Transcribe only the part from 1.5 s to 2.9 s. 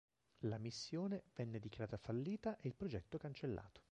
dichiarata fallita e il